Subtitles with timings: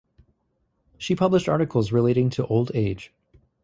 [0.97, 3.13] She published articles relating to old age.